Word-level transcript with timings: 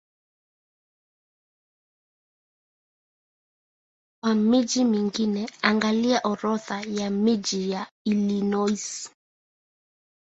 Kwa 4.21 4.35
miji 4.35 4.83
mingine 4.85 5.49
angalia 5.61 6.21
Orodha 6.23 6.81
ya 6.81 7.09
miji 7.09 7.71
ya 7.71 7.87
Illinois. 8.07 9.09